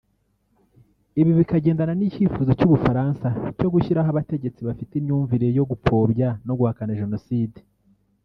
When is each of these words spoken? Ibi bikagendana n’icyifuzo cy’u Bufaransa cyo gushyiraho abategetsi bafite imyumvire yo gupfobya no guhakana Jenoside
Ibi 1.21 1.31
bikagendana 1.39 1.93
n’icyifuzo 1.95 2.51
cy’u 2.59 2.69
Bufaransa 2.73 3.27
cyo 3.57 3.67
gushyiraho 3.73 4.09
abategetsi 4.11 4.59
bafite 4.67 4.91
imyumvire 4.95 5.47
yo 5.57 5.63
gupfobya 5.69 6.29
no 6.47 6.53
guhakana 6.59 6.97
Jenoside 7.01 7.59